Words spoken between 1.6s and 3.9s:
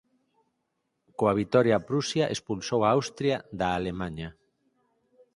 a Prusia expulsou a Austria da